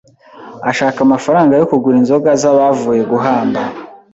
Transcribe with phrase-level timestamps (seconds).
[0.69, 3.61] ashaka amafaranga yo kugura inzoga z' abavuye guhamba